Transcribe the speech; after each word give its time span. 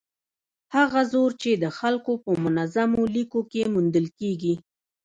هغه 0.75 1.01
زور 1.11 1.31
چې 1.41 1.51
د 1.63 1.65
خلکو 1.77 2.11
په 2.23 2.31
منظمو 2.43 3.03
لیکو 3.15 3.41
کې 3.51 3.61
موندل 3.73 4.07
کېږي. 4.19 4.55